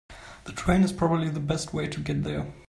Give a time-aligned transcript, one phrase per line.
[0.45, 2.51] The train is probably the best way to get there.